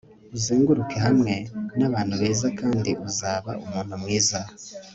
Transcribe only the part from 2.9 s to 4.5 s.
uzaba umuntu mwiza